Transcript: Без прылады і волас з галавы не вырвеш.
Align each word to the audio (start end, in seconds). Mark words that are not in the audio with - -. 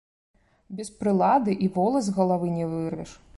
Без 0.79 0.89
прылады 1.03 1.51
і 1.67 1.69
волас 1.77 2.03
з 2.09 2.15
галавы 2.17 2.47
не 2.57 2.65
вырвеш. 2.73 3.11